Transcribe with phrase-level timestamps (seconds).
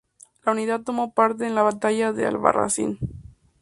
[0.43, 2.97] La unidad tomó parte en la batalla de Albarracín.